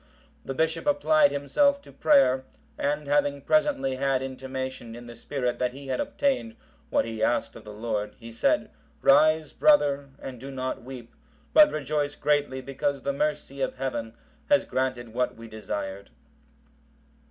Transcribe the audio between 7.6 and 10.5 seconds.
the Lord, he said, "Rise, brother, and do